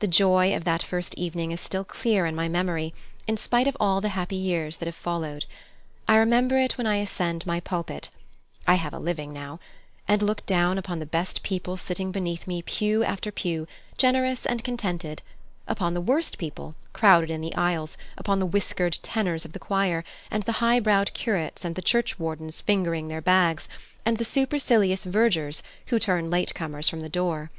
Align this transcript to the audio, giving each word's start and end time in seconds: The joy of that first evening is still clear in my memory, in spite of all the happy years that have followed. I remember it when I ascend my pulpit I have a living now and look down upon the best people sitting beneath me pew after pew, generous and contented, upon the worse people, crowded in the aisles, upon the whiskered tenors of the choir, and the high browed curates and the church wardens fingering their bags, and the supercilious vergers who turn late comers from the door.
The 0.00 0.06
joy 0.06 0.54
of 0.54 0.64
that 0.64 0.82
first 0.82 1.14
evening 1.14 1.50
is 1.50 1.62
still 1.62 1.82
clear 1.82 2.26
in 2.26 2.34
my 2.36 2.46
memory, 2.46 2.92
in 3.26 3.38
spite 3.38 3.66
of 3.66 3.74
all 3.80 4.02
the 4.02 4.10
happy 4.10 4.36
years 4.36 4.76
that 4.76 4.84
have 4.86 4.94
followed. 4.94 5.46
I 6.06 6.16
remember 6.16 6.58
it 6.58 6.76
when 6.76 6.86
I 6.86 6.96
ascend 6.96 7.46
my 7.46 7.60
pulpit 7.60 8.10
I 8.66 8.74
have 8.74 8.92
a 8.92 8.98
living 8.98 9.32
now 9.32 9.58
and 10.06 10.20
look 10.20 10.44
down 10.44 10.76
upon 10.76 10.98
the 10.98 11.06
best 11.06 11.42
people 11.42 11.78
sitting 11.78 12.12
beneath 12.12 12.46
me 12.46 12.60
pew 12.60 13.02
after 13.02 13.32
pew, 13.32 13.66
generous 13.96 14.44
and 14.44 14.62
contented, 14.62 15.22
upon 15.66 15.94
the 15.94 16.02
worse 16.02 16.32
people, 16.32 16.74
crowded 16.92 17.30
in 17.30 17.40
the 17.40 17.54
aisles, 17.56 17.96
upon 18.18 18.40
the 18.40 18.44
whiskered 18.44 18.98
tenors 19.02 19.46
of 19.46 19.52
the 19.54 19.58
choir, 19.58 20.04
and 20.30 20.42
the 20.42 20.60
high 20.60 20.80
browed 20.80 21.14
curates 21.14 21.64
and 21.64 21.76
the 21.76 21.80
church 21.80 22.18
wardens 22.18 22.60
fingering 22.60 23.08
their 23.08 23.22
bags, 23.22 23.70
and 24.04 24.18
the 24.18 24.24
supercilious 24.26 25.04
vergers 25.06 25.62
who 25.86 25.98
turn 25.98 26.28
late 26.28 26.54
comers 26.54 26.90
from 26.90 27.00
the 27.00 27.08
door. 27.08 27.50